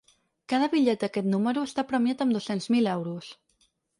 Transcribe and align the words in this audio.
Cada 0.53 0.69
bitllet 0.71 1.03
d’aquest 1.03 1.29
número 1.33 1.65
està 1.69 1.85
premiat 1.91 2.25
amb 2.25 2.35
dos-cents 2.39 2.69
mil 2.77 2.93
euros. 2.97 3.31